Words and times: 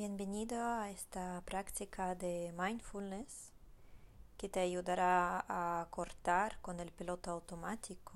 Bienvenido 0.00 0.58
a 0.64 0.90
esta 0.90 1.42
práctica 1.44 2.14
de 2.14 2.54
mindfulness 2.56 3.52
que 4.38 4.48
te 4.48 4.60
ayudará 4.60 5.44
a 5.46 5.88
cortar 5.90 6.58
con 6.62 6.80
el 6.80 6.90
piloto 6.90 7.30
automático, 7.30 8.14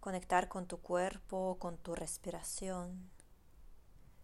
conectar 0.00 0.48
con 0.48 0.66
tu 0.66 0.78
cuerpo, 0.78 1.58
con 1.60 1.76
tu 1.76 1.94
respiración, 1.94 3.10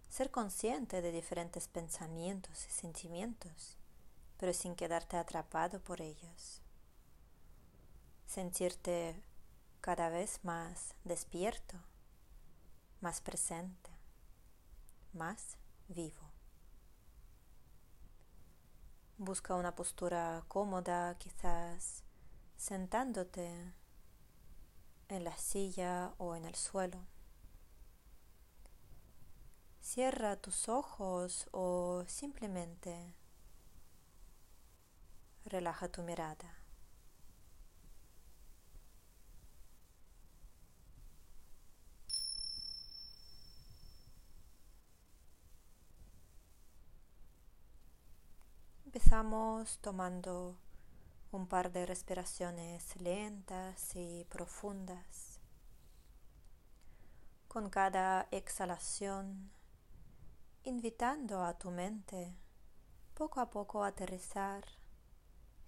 ser 0.08 0.30
consciente 0.30 1.02
de 1.02 1.12
diferentes 1.12 1.68
pensamientos 1.68 2.66
y 2.66 2.70
sentimientos, 2.70 3.76
pero 4.38 4.54
sin 4.54 4.74
quedarte 4.74 5.18
atrapado 5.18 5.78
por 5.78 6.00
ellos, 6.00 6.62
sentirte 8.24 9.22
cada 9.82 10.08
vez 10.08 10.42
más 10.42 10.94
despierto, 11.04 11.76
más 13.02 13.20
presente 13.20 13.83
más 15.14 15.56
vivo. 15.88 16.30
Busca 19.16 19.54
una 19.54 19.74
postura 19.74 20.44
cómoda, 20.48 21.16
quizás 21.18 22.02
sentándote 22.56 23.72
en 25.08 25.24
la 25.24 25.36
silla 25.36 26.14
o 26.18 26.34
en 26.34 26.44
el 26.44 26.54
suelo. 26.54 27.06
Cierra 29.80 30.36
tus 30.36 30.68
ojos 30.68 31.48
o 31.52 32.04
simplemente 32.08 33.14
relaja 35.44 35.88
tu 35.88 36.02
mirada. 36.02 36.63
Empezamos 48.96 49.78
tomando 49.78 50.56
un 51.32 51.48
par 51.48 51.72
de 51.72 51.84
respiraciones 51.84 52.94
lentas 53.00 53.96
y 53.96 54.24
profundas. 54.26 55.40
Con 57.48 57.70
cada 57.70 58.28
exhalación, 58.30 59.50
invitando 60.62 61.42
a 61.42 61.58
tu 61.58 61.72
mente 61.72 62.36
poco 63.14 63.40
a 63.40 63.50
poco 63.50 63.82
a 63.82 63.88
aterrizar 63.88 64.64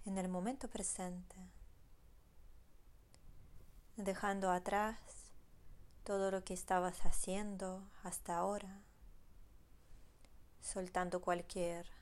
en 0.05 0.17
el 0.17 0.29
momento 0.29 0.69
presente, 0.69 1.35
dejando 3.97 4.51
atrás 4.51 4.95
todo 6.05 6.31
lo 6.31 6.45
que 6.45 6.53
estabas 6.53 7.05
haciendo 7.05 7.83
hasta 8.03 8.37
ahora, 8.37 8.79
soltando 10.61 11.19
cualquier 11.19 11.96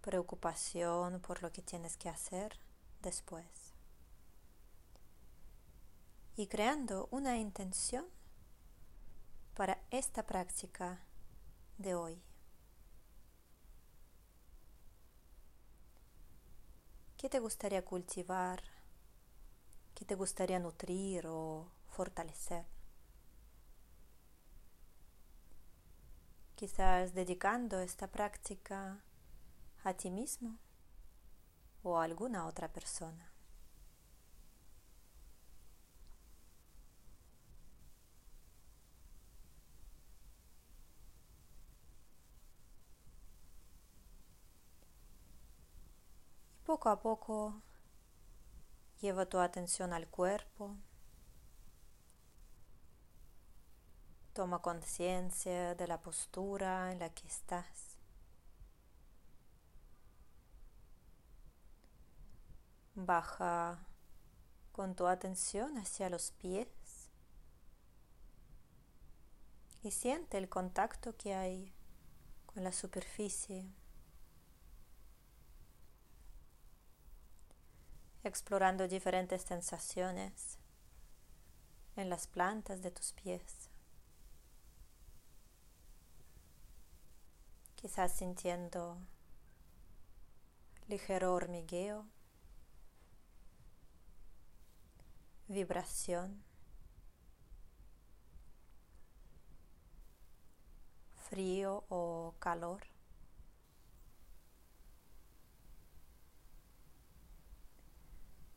preocupación 0.00 1.20
por 1.20 1.42
lo 1.42 1.52
que 1.52 1.62
tienes 1.62 1.96
que 1.96 2.08
hacer 2.08 2.58
después. 3.02 3.74
Y 6.36 6.46
creando 6.46 7.08
una 7.10 7.36
intención 7.36 8.06
para 9.54 9.82
esta 9.90 10.24
práctica 10.24 11.00
de 11.78 11.94
hoy. 11.94 12.22
¿Qué 17.16 17.28
te 17.28 17.40
gustaría 17.40 17.84
cultivar? 17.84 18.62
¿Qué 19.94 20.04
te 20.04 20.14
gustaría 20.14 20.60
nutrir 20.60 21.26
o 21.26 21.68
fortalecer? 21.88 22.64
Quizás 26.54 27.14
dedicando 27.14 27.80
esta 27.80 28.06
práctica 28.06 29.02
a 29.84 29.94
ti 29.94 30.10
mismo 30.10 30.58
o 31.82 31.98
a 31.98 32.04
alguna 32.04 32.46
otra 32.46 32.68
persona. 32.68 33.32
Poco 46.68 46.90
a 46.90 47.00
poco 47.00 47.62
lleva 49.00 49.24
tu 49.24 49.38
atención 49.38 49.94
al 49.94 50.06
cuerpo. 50.06 50.76
Toma 54.34 54.60
conciencia 54.60 55.74
de 55.74 55.86
la 55.86 56.02
postura 56.02 56.92
en 56.92 56.98
la 56.98 57.08
que 57.08 57.26
estás. 57.26 57.87
Baja 63.00 63.78
con 64.72 64.96
tu 64.96 65.06
atención 65.06 65.78
hacia 65.78 66.10
los 66.10 66.32
pies 66.32 66.66
y 69.84 69.92
siente 69.92 70.36
el 70.36 70.48
contacto 70.48 71.16
que 71.16 71.32
hay 71.32 71.72
con 72.46 72.64
la 72.64 72.72
superficie, 72.72 73.72
explorando 78.24 78.88
diferentes 78.88 79.42
sensaciones 79.42 80.58
en 81.94 82.10
las 82.10 82.26
plantas 82.26 82.82
de 82.82 82.90
tus 82.90 83.12
pies. 83.12 83.70
Quizás 87.76 88.12
sintiendo 88.16 88.98
ligero 90.88 91.32
hormigueo 91.32 92.04
vibración, 95.48 96.44
frío 101.28 101.84
o 101.88 102.34
calor. 102.38 102.86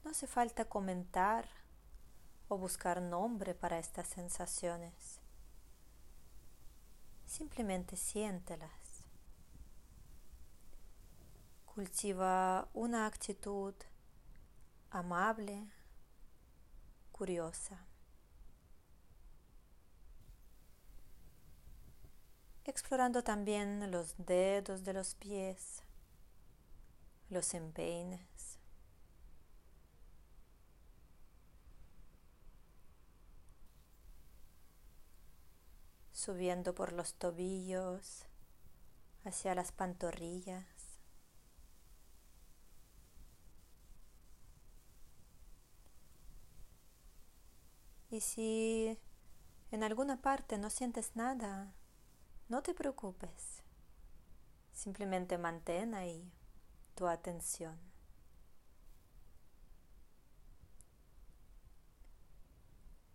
No 0.03 0.11
hace 0.11 0.27
falta 0.27 0.65
comentar 0.65 1.47
o 2.49 2.57
buscar 2.57 3.01
nombre 3.01 3.55
para 3.55 3.79
estas 3.79 4.07
sensaciones. 4.07 5.19
Simplemente 7.25 7.95
siéntelas. 7.95 9.05
Cultiva 11.65 12.67
una 12.73 13.05
actitud 13.05 13.73
amable 14.89 15.71
curiosa. 17.21 17.85
Explorando 22.63 23.23
también 23.23 23.91
los 23.91 24.15
dedos 24.17 24.83
de 24.83 24.93
los 24.93 25.13
pies, 25.13 25.83
los 27.29 27.53
empeines. 27.53 28.57
Subiendo 36.11 36.73
por 36.73 36.91
los 36.91 37.13
tobillos 37.13 38.25
hacia 39.25 39.53
las 39.53 39.71
pantorrillas. 39.71 40.80
Y 48.11 48.19
si 48.19 48.99
en 49.71 49.83
alguna 49.83 50.21
parte 50.21 50.57
no 50.57 50.69
sientes 50.69 51.15
nada, 51.15 51.73
no 52.49 52.61
te 52.61 52.73
preocupes. 52.73 53.63
Simplemente 54.73 55.37
mantén 55.37 55.95
ahí 55.95 56.29
tu 56.93 57.07
atención. 57.07 57.79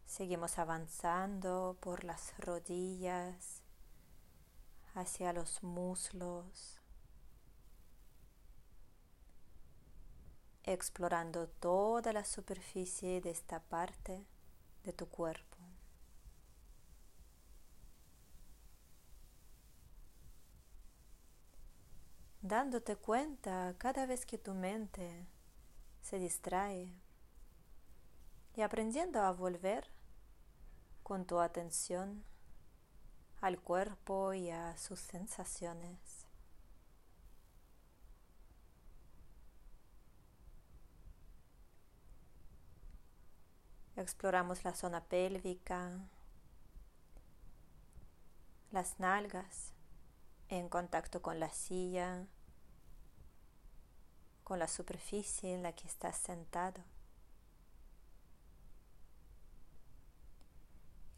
Seguimos 0.07 0.59
avanzando 0.59 1.77
por 1.81 2.03
las 2.03 2.33
rodillas 2.39 3.61
hacia 4.95 5.35
los 5.35 5.63
muslos, 5.63 6.81
explorando 10.63 11.49
toda 11.49 12.15
la 12.15 12.25
superficie 12.25 13.21
de 13.21 13.29
esta 13.29 13.61
parte 13.61 14.27
de 14.87 14.93
tu 14.93 15.07
cuerpo. 15.09 15.57
Dándote 22.41 22.95
cuenta 22.95 23.75
cada 23.79 24.07
vez 24.07 24.25
que 24.25 24.39
tu 24.39 24.55
mente 24.55 25.27
se 26.01 26.21
distrae 26.21 27.03
y 28.55 28.63
aprendiendo 28.63 29.21
a 29.21 29.33
volver 29.33 29.91
con 31.03 31.27
tu 31.27 31.41
atención 31.41 32.25
al 33.41 33.61
cuerpo 33.61 34.33
y 34.33 34.51
a 34.51 34.77
sus 34.79 35.01
sensaciones. 35.01 36.26
Exploramos 43.97 44.63
la 44.65 44.75
zona 44.75 45.03
pélvica, 45.05 45.99
las 48.71 49.01
nalgas 49.01 49.73
en 50.49 50.69
contacto 50.69 51.23
con 51.23 51.41
la 51.41 51.51
silla, 51.51 52.27
con 54.45 54.59
la 54.59 54.69
superficie 54.69 55.55
en 55.55 55.63
la 55.63 55.73
que 55.73 55.87
estás 55.89 56.19
sentado. 56.19 56.85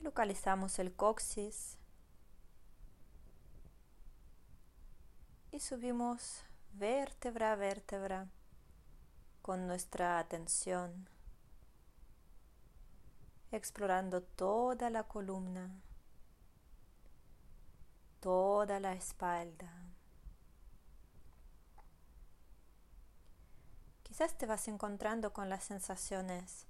Localizamos 0.00 0.78
el 0.78 0.94
coxis 0.94 1.76
y 5.50 5.58
subimos 5.58 6.44
vértebra 6.72 7.52
a 7.52 7.56
vértebra 7.56 8.28
con 9.42 9.66
nuestra 9.66 10.20
atención, 10.20 11.08
explorando 13.50 14.22
toda 14.22 14.90
la 14.90 15.04
columna, 15.04 15.70
toda 18.20 18.80
la 18.80 18.92
espalda. 18.94 19.72
Quizás 24.02 24.36
te 24.36 24.46
vas 24.46 24.68
encontrando 24.68 25.32
con 25.32 25.48
las 25.48 25.64
sensaciones 25.64 26.66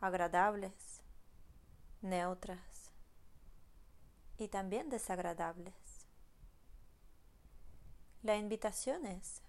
agradables, 0.00 1.02
neutras 2.00 2.90
y 4.38 4.48
también 4.48 4.88
desagradables. 4.88 5.74
La 8.22 8.36
invitación 8.36 9.06
es 9.06 9.42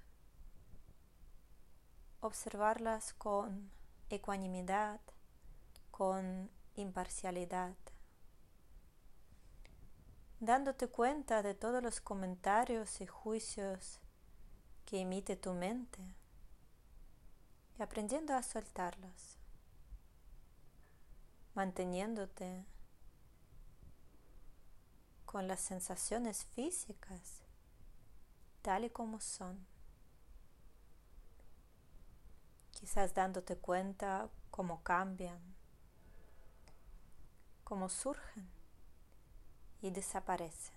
observarlas 2.20 3.14
con 3.14 3.72
ecuanimidad, 4.10 5.00
con 5.92 6.50
imparcialidad, 6.82 7.76
dándote 10.40 10.88
cuenta 10.88 11.42
de 11.42 11.54
todos 11.54 11.82
los 11.82 12.02
comentarios 12.02 13.02
y 13.02 13.08
juicios 13.08 14.00
que 14.86 15.02
emite 15.02 15.36
tu 15.36 15.54
mente 15.54 16.16
y 17.78 17.82
aprendiendo 17.82 18.34
a 18.36 18.44
soltarlos, 18.44 19.38
manteniéndote 21.54 22.66
con 25.26 25.48
las 25.48 25.60
sensaciones 25.60 26.46
físicas 26.46 27.44
tal 28.62 28.84
y 28.84 28.90
como 28.90 29.22
son. 29.22 29.66
Quizás 32.72 33.14
dándote 33.14 33.58
cuenta 33.58 34.30
cómo 34.52 34.84
cambian, 34.84 35.40
cómo 37.68 37.90
surgen 37.90 38.48
y 39.82 39.90
desaparecen. 39.90 40.74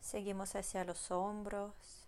Seguimos 0.00 0.54
hacia 0.54 0.84
los 0.84 1.10
hombros. 1.10 2.06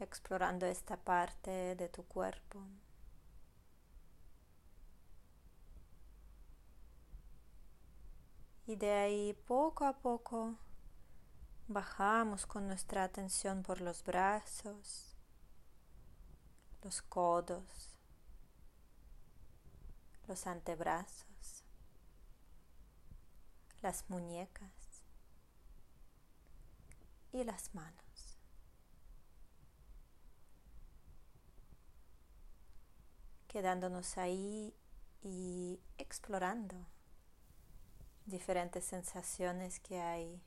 Explorando 0.00 0.66
esta 0.66 0.96
parte 0.96 1.76
de 1.76 1.88
tu 1.88 2.02
cuerpo. 2.02 2.58
Y 8.66 8.74
de 8.74 8.90
ahí 8.90 9.32
poco 9.46 9.84
a 9.84 9.92
poco 9.92 10.56
bajamos 11.68 12.46
con 12.46 12.66
nuestra 12.66 13.04
atención 13.04 13.62
por 13.62 13.80
los 13.80 14.04
brazos, 14.04 15.16
los 16.82 17.02
codos, 17.02 17.98
los 20.26 20.46
antebrazos 20.46 21.32
las 23.82 24.08
muñecas 24.08 24.70
y 27.32 27.42
las 27.44 27.74
manos. 27.74 28.38
Quedándonos 33.48 34.16
ahí 34.16 34.74
y 35.20 35.80
explorando 35.98 36.86
diferentes 38.24 38.84
sensaciones 38.84 39.80
que 39.80 40.00
hay 40.00 40.40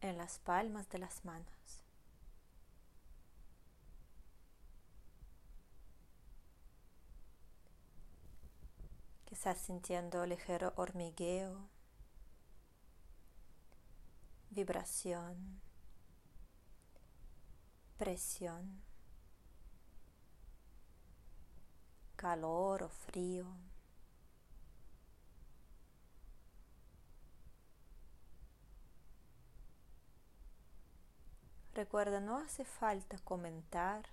en 0.00 0.18
las 0.18 0.38
palmas 0.38 0.88
de 0.90 0.98
las 0.98 1.24
manos. 1.24 1.84
Quizás 9.24 9.58
sintiendo 9.58 10.26
ligero 10.26 10.72
hormigueo 10.76 11.68
vibración, 14.50 15.60
presión, 17.96 18.82
calor 22.16 22.82
o 22.82 22.88
frío. 22.88 23.46
Recuerda, 31.80 32.20
no 32.20 32.36
hace 32.36 32.66
falta 32.66 33.16
comentar 33.24 34.04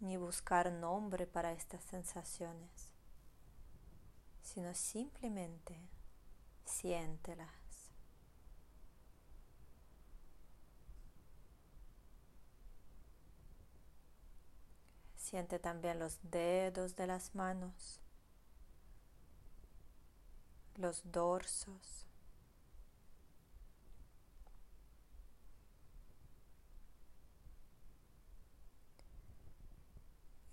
ni 0.00 0.18
buscar 0.18 0.70
nombre 0.70 1.26
para 1.26 1.52
estas 1.52 1.82
sensaciones, 1.82 2.92
sino 4.42 4.74
simplemente 4.74 5.80
siéntelas. 6.66 7.48
Siente 15.16 15.58
también 15.58 15.98
los 15.98 16.18
dedos 16.22 16.96
de 16.96 17.06
las 17.06 17.34
manos, 17.34 17.98
los 20.76 21.00
dorsos. 21.10 22.07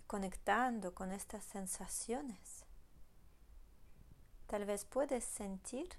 Conectando 0.08 0.94
con 0.94 1.12
estas 1.12 1.44
sensaciones, 1.44 2.66
tal 4.48 4.66
vez 4.66 4.86
puedes 4.86 5.24
sentir 5.24 5.90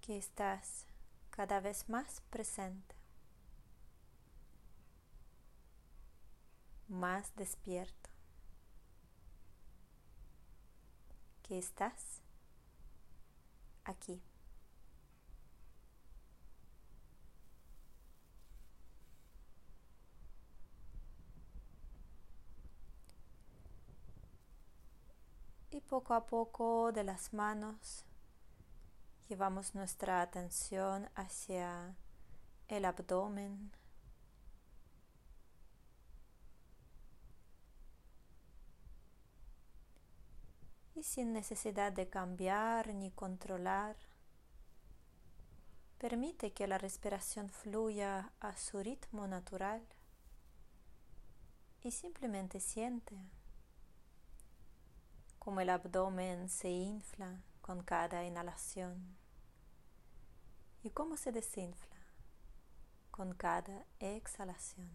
que 0.00 0.16
estás 0.16 0.86
cada 1.30 1.60
vez 1.60 1.88
más 1.88 2.22
presente. 2.30 2.98
más 6.88 7.34
despierto, 7.36 8.10
que 11.42 11.58
estás 11.58 12.22
aquí. 13.84 14.22
Y 25.78 25.80
poco 25.80 26.14
a 26.14 26.26
poco 26.26 26.90
de 26.90 27.04
las 27.04 27.32
manos 27.32 28.04
llevamos 29.28 29.76
nuestra 29.76 30.22
atención 30.22 31.08
hacia 31.14 31.94
el 32.66 32.84
abdomen, 32.84 33.70
y 40.96 41.04
sin 41.04 41.32
necesidad 41.32 41.92
de 41.92 42.08
cambiar 42.08 42.92
ni 42.92 43.12
controlar. 43.12 43.94
Permite 45.98 46.52
que 46.52 46.66
la 46.66 46.78
respiración 46.78 47.50
fluya 47.50 48.32
a 48.40 48.56
su 48.56 48.82
ritmo 48.82 49.28
natural 49.28 49.86
y 51.84 51.92
simplemente 51.92 52.58
siente 52.58 53.37
como 55.48 55.62
el 55.62 55.70
abdomen 55.70 56.50
se 56.50 56.68
infla 56.68 57.40
con 57.62 57.82
cada 57.82 58.22
inhalación 58.22 59.16
y 60.82 60.90
cómo 60.90 61.16
se 61.16 61.32
desinfla 61.32 61.96
con 63.10 63.32
cada 63.32 63.86
exhalación. 63.98 64.90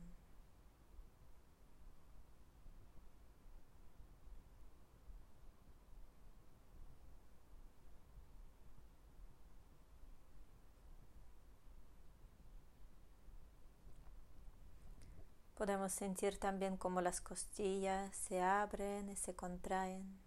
Podemos 15.56 15.92
sentir 15.94 16.38
también 16.38 16.78
como 16.78 17.02
las 17.02 17.22
costillas 17.22 18.16
se 18.16 18.40
abren 18.40 19.10
y 19.10 19.16
se 19.16 19.34
contraen. 19.34 20.23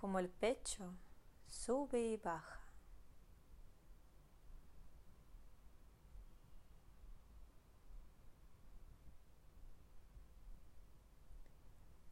Como 0.00 0.20
el 0.20 0.28
pecho 0.28 0.94
sube 1.48 2.00
y 2.00 2.16
baja. 2.18 2.60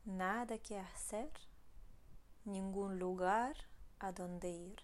Nada 0.04 0.58
que 0.58 0.80
hacer, 0.80 1.30
ningún 2.44 2.98
lugar 2.98 3.54
a 4.00 4.10
donde 4.10 4.50
ir. 4.50 4.82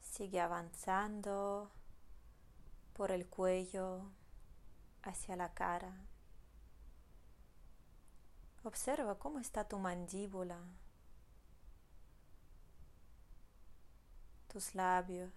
Sigue 0.00 0.40
avanzando 0.40 1.70
por 2.92 3.10
el 3.10 3.26
cuello 3.26 4.10
hacia 5.02 5.36
la 5.36 5.52
cara. 5.54 5.94
Observa 8.64 9.18
cómo 9.18 9.38
está 9.38 9.66
tu 9.68 9.78
mandíbula, 9.78 10.58
tus 14.48 14.74
labios, 14.74 15.32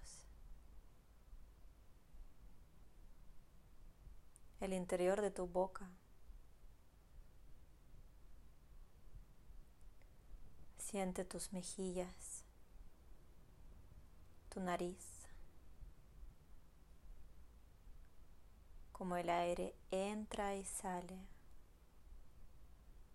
el 4.59 4.73
interior 4.73 5.21
de 5.21 5.31
tu 5.31 5.47
boca. 5.47 5.89
Siente 10.77 11.25
tus 11.25 11.51
mejillas 11.51 12.45
tu 14.55 14.61
nariz, 14.61 15.14
como 18.97 19.17
el 19.17 19.29
aire 19.29 19.75
entra 19.91 20.55
y 20.55 20.63
sale 20.63 21.19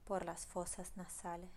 por 0.04 0.26
las 0.26 0.46
fosas 0.46 0.94
nasales. 0.94 1.50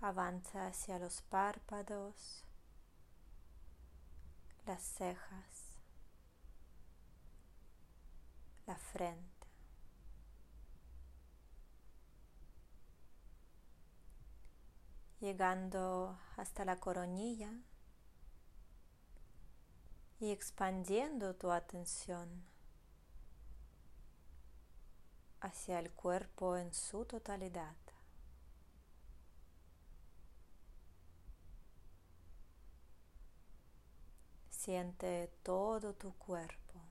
Avanza 0.00 0.66
hacia 0.66 0.98
los 0.98 1.22
párpados 1.22 2.44
las 4.66 4.82
cejas, 4.82 5.78
la 8.66 8.76
frente. 8.76 9.33
Llegando 15.24 16.18
hasta 16.36 16.66
la 16.66 16.78
coronilla 16.78 17.50
y 20.20 20.30
expandiendo 20.32 21.34
tu 21.34 21.50
atención 21.50 22.44
hacia 25.40 25.78
el 25.78 25.90
cuerpo 25.92 26.58
en 26.58 26.74
su 26.74 27.06
totalidad. 27.06 27.74
Siente 34.50 35.32
todo 35.42 35.94
tu 35.94 36.12
cuerpo, 36.18 36.82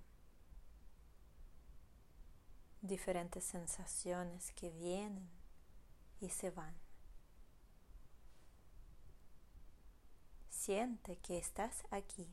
diferentes 2.82 3.44
sensaciones 3.44 4.52
que 4.54 4.72
vienen 4.72 5.30
y 6.20 6.30
se 6.30 6.50
van. 6.50 6.83
Siente 10.66 11.18
que 11.18 11.38
estás 11.38 11.84
aquí, 11.92 12.26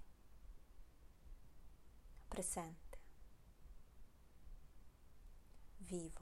presente, 2.28 3.00
vivo. 5.80 6.19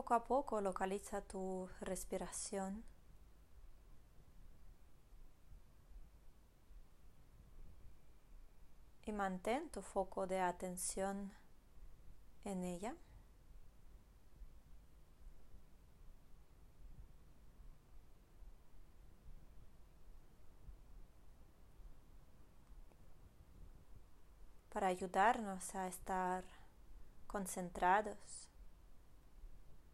Poco 0.00 0.14
a 0.14 0.24
poco 0.24 0.62
localiza 0.62 1.20
tu 1.20 1.68
respiración. 1.82 2.82
Y 9.04 9.12
mantén 9.12 9.68
tu 9.68 9.82
foco 9.82 10.26
de 10.26 10.40
atención 10.40 11.34
en 12.44 12.64
ella. 12.64 12.96
Para 24.72 24.86
ayudarnos 24.86 25.74
a 25.74 25.88
estar 25.88 26.42
concentrados 27.26 28.49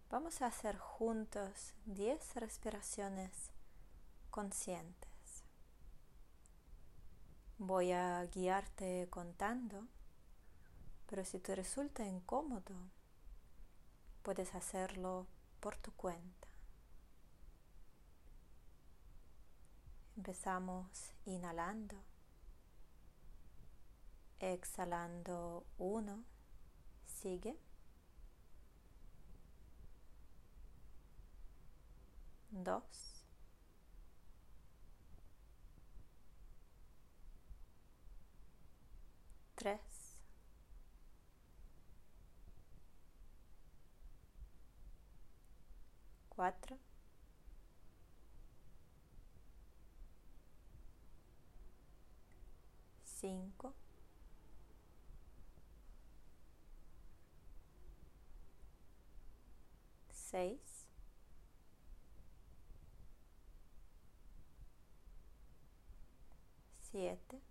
Vamos 0.09 0.41
a 0.41 0.47
hacer 0.47 0.79
juntos 0.79 1.75
10 1.85 2.37
respiraciones 2.37 3.51
conscientes. 4.31 5.43
Voy 7.59 7.91
a 7.91 8.25
guiarte 8.27 9.09
contando, 9.11 9.89
pero 11.07 11.25
si 11.25 11.41
te 11.41 11.57
resulta 11.57 12.07
incómodo, 12.07 12.75
puedes 14.23 14.55
hacerlo 14.55 15.27
por 15.59 15.77
tu 15.77 15.91
cuenta. 15.93 16.49
Empezamos 20.17 21.15
inhalando, 21.25 21.97
exhalando 24.39 25.67
uno, 25.79 26.25
sigue. 27.07 27.66
Dos, 32.51 33.23
tres, 39.57 39.81
cuatro, 46.29 46.79
cinco, 53.05 53.75
seis, 60.13 60.76
siete, 66.97 67.43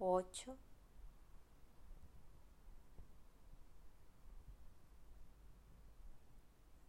ocho, 0.00 0.56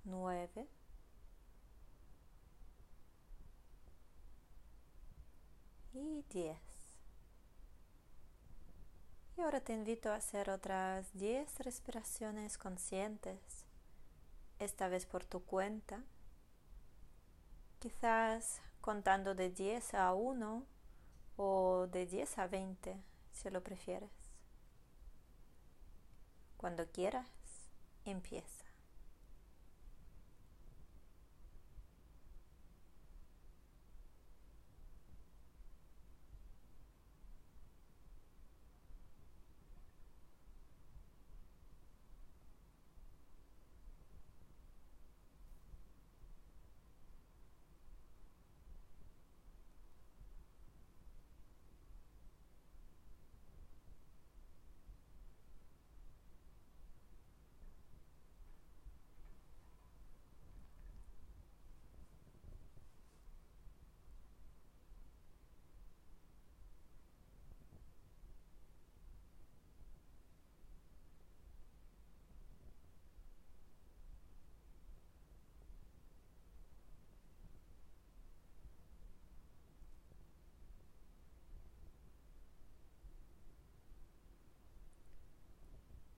nueve, 0.04 0.68
y 5.94 6.24
10. 6.32 6.58
Y 9.38 9.42
ahora 9.42 9.62
te 9.62 9.74
invito 9.74 10.10
a 10.12 10.16
hacer 10.16 10.50
otras 10.50 11.08
10 11.14 11.60
respiraciones 11.60 12.58
conscientes, 12.58 13.66
esta 14.60 14.88
vez 14.88 15.06
por 15.06 15.24
tu 15.26 15.44
cuenta 15.44 16.04
quizás 17.80 18.62
contando 18.82 19.36
de 19.36 19.50
10 19.50 19.94
a 19.94 20.14
1 20.14 20.66
o 21.38 21.88
de 21.88 22.06
10 22.06 22.38
a 22.40 22.48
20 22.48 23.04
si 23.32 23.50
lo 23.50 23.62
prefieres. 23.64 24.12
Cuando 26.58 26.88
quieras, 26.92 27.30
empieza. 28.04 28.67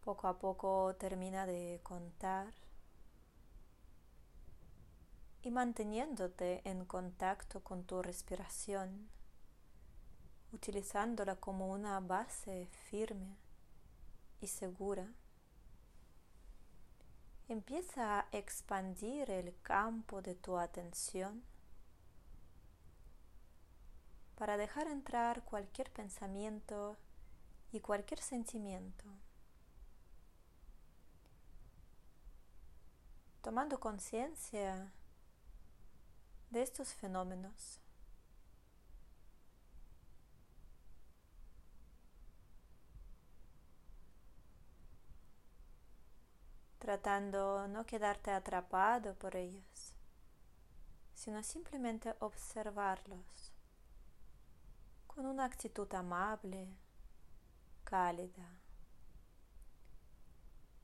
Poco 0.10 0.28
a 0.28 0.40
poco 0.40 0.96
termina 0.96 1.46
de 1.46 1.82
contar 1.84 2.52
y 5.44 5.52
manteniéndote 5.52 6.68
en 6.68 6.84
contacto 6.86 7.64
con 7.64 7.84
tu 7.84 8.02
respiración, 8.02 9.08
utilizándola 10.52 11.36
como 11.36 11.68
una 11.68 12.00
base 12.00 12.66
firme 12.90 13.38
y 14.42 14.48
segura. 14.48 15.14
Empieza 17.48 18.22
a 18.22 18.28
expandir 18.32 19.30
el 19.30 19.56
campo 19.62 20.24
de 20.24 20.34
tu 20.34 20.58
atención 20.58 21.44
para 24.34 24.58
dejar 24.58 24.88
entrar 24.88 25.44
cualquier 25.44 25.92
pensamiento 25.92 26.98
y 27.72 27.80
cualquier 27.80 28.22
sentimiento. 28.22 29.06
Tomando 33.42 33.80
conciencia 33.80 34.92
de 36.50 36.62
estos 36.62 36.94
fenómenos. 36.94 37.80
tratando 46.80 47.68
no 47.68 47.86
quedarte 47.86 48.32
atrapado 48.32 49.14
por 49.14 49.36
ellos, 49.36 49.94
sino 51.14 51.44
simplemente 51.44 52.16
observarlos 52.20 53.52
con 55.06 55.28
una 55.28 55.46
actitud 55.46 55.94
amable, 55.94 56.68
cálida, 57.84 58.50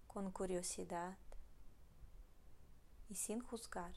con 0.06 0.30
curiosidad 0.32 1.18
y 3.10 3.16
sin 3.16 3.42
juzgar. 3.42 3.94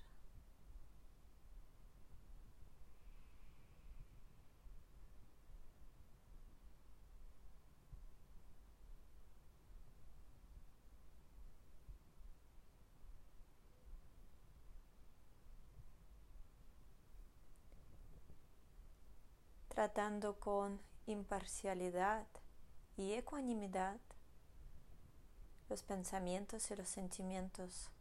tratando 19.79 20.41
con 20.41 20.81
imparcialidad 21.07 22.27
y 22.97 23.13
ecuanimidad 23.13 24.01
los 25.69 25.85
pensamientos 25.85 26.69
y 26.73 26.75
los 26.75 26.89
sentimientos 26.89 27.93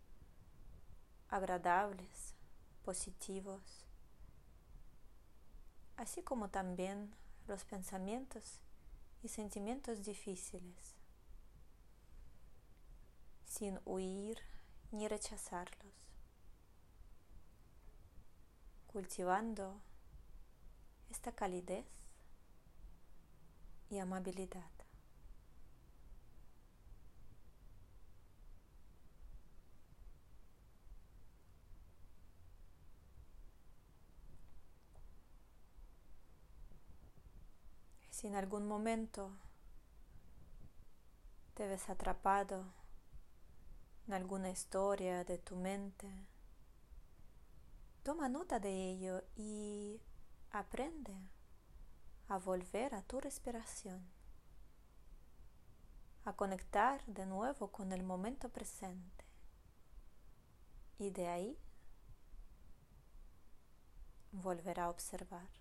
agradables, 1.30 2.36
positivos, 2.84 3.86
así 5.98 6.22
como 6.22 6.50
también 6.50 7.14
los 7.48 7.66
pensamientos 7.66 8.62
y 9.24 9.30
sentimientos 9.30 10.04
difíciles, 10.04 10.96
sin 13.46 13.80
huir 13.86 14.40
ni 14.92 15.08
rechazarlos, 15.08 15.94
cultivando 18.88 19.82
esta 21.10 21.32
calidez 21.32 21.86
y 23.90 24.00
amabilidad. 24.00 24.77
Si 38.18 38.26
en 38.26 38.36
algún 38.36 38.68
momento 38.68 39.30
te 41.54 41.68
ves 41.68 41.88
atrapado 41.88 42.66
en 44.08 44.14
alguna 44.16 44.50
historia 44.50 45.24
de 45.24 45.38
tu 45.38 45.56
mente, 45.56 46.26
toma 48.02 48.28
nota 48.28 48.60
de 48.60 48.90
ello 48.90 49.22
y 49.36 50.02
aprende 50.50 51.16
a 52.28 52.40
volver 52.40 52.96
a 52.96 53.04
tu 53.04 53.20
respiración, 53.20 54.04
a 56.26 56.34
conectar 56.34 57.06
de 57.06 57.28
nuevo 57.28 57.72
con 57.72 57.92
el 57.92 58.02
momento 58.02 58.50
presente. 58.50 59.26
Y 60.98 61.12
de 61.12 61.28
ahí 61.28 61.60
volver 64.32 64.80
a 64.80 64.90
observar. 64.90 65.57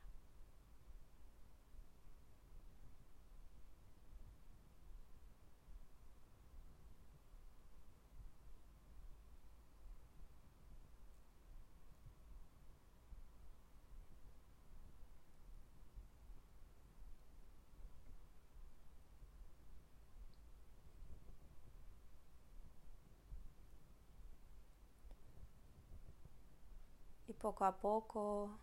Poco 27.37 27.65
a 27.65 27.77
poco 27.77 28.59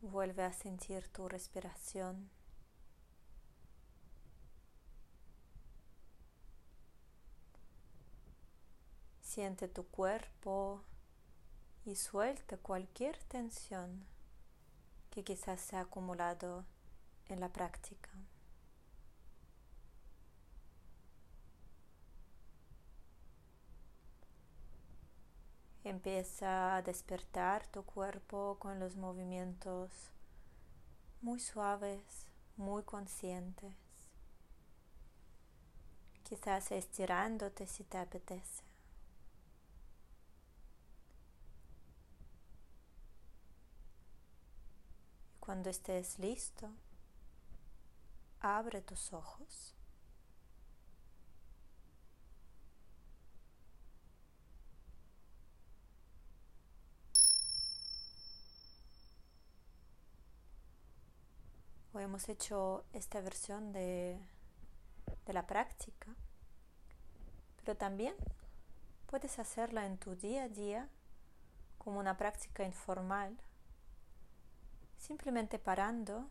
vuelve 0.00 0.42
a 0.42 0.52
sentir 0.52 1.08
tu 1.08 1.28
respiración. 1.28 2.30
Siente 9.20 9.68
tu 9.68 9.86
cuerpo 9.86 10.82
y 11.84 11.96
suelta 11.96 12.58
cualquier 12.58 13.16
tensión 13.24 14.04
que 15.10 15.24
quizás 15.24 15.60
se 15.60 15.76
ha 15.76 15.80
acumulado 15.80 16.64
en 17.28 17.40
la 17.40 17.48
práctica. 17.48 18.10
Empieza 25.84 26.76
a 26.76 26.82
despertar 26.82 27.66
tu 27.66 27.82
cuerpo 27.82 28.56
con 28.60 28.78
los 28.78 28.96
movimientos 28.96 29.90
muy 31.20 31.40
suaves, 31.40 32.26
muy 32.56 32.84
conscientes. 32.84 33.74
Quizás 36.22 36.70
estirándote 36.70 37.66
si 37.66 37.82
te 37.82 37.98
apetece. 37.98 38.62
Cuando 45.40 45.68
estés 45.68 46.20
listo, 46.20 46.70
abre 48.40 48.82
tus 48.82 49.12
ojos. 49.12 49.74
Hemos 62.04 62.28
hecho 62.28 62.84
esta 62.92 63.20
versión 63.20 63.72
de, 63.72 64.18
de 65.26 65.32
la 65.32 65.46
práctica, 65.46 66.14
pero 67.56 67.76
también 67.76 68.14
puedes 69.06 69.38
hacerla 69.38 69.86
en 69.86 69.98
tu 69.98 70.16
día 70.16 70.44
a 70.44 70.48
día 70.48 70.88
como 71.78 71.98
una 71.98 72.16
práctica 72.16 72.64
informal, 72.64 73.36
simplemente 74.96 75.58
parando, 75.58 76.30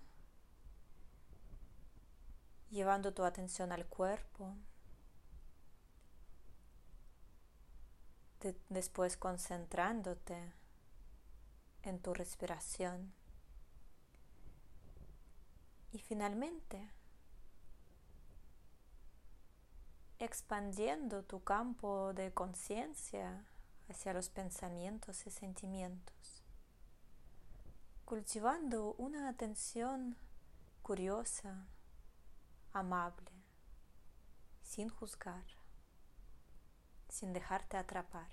llevando 2.70 3.14
tu 3.14 3.24
atención 3.24 3.72
al 3.72 3.86
cuerpo, 3.86 4.56
después 8.70 9.18
concentrándote 9.18 10.54
en 11.84 12.00
tu 12.00 12.14
respiración. 12.14 13.14
Y 15.93 15.99
finalmente, 15.99 16.89
expandiendo 20.19 21.23
tu 21.23 21.43
campo 21.43 22.13
de 22.13 22.34
conciencia 22.34 23.45
hacia 23.89 24.13
los 24.13 24.30
pensamientos 24.30 25.27
y 25.27 25.32
sentimientos, 25.32 26.43
cultivando 28.06 28.93
una 28.93 29.27
atención 29.27 30.15
curiosa, 30.82 31.67
amable, 32.71 33.32
sin 34.62 34.88
juzgar, 34.88 35.43
sin 37.10 37.34
dejarte 37.34 37.75
atrapar, 37.75 38.30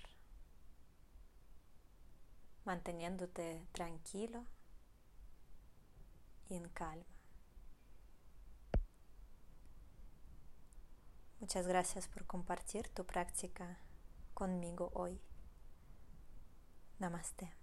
manteniéndote 2.63 3.67
tranquilo 3.73 4.45
y 6.47 6.55
en 6.55 6.69
calma. 6.69 7.18
Muchas 11.39 11.67
gracias 11.67 12.07
por 12.07 12.25
compartir 12.25 12.89
tu 12.89 13.05
práctica 13.05 13.79
conmigo 14.33 14.91
hoy. 14.93 15.21
Namaste. 16.99 17.58